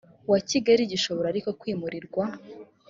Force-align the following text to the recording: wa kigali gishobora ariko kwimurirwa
wa 0.31 0.39
kigali 0.49 0.83
gishobora 0.91 1.27
ariko 1.29 1.49
kwimurirwa 1.59 2.23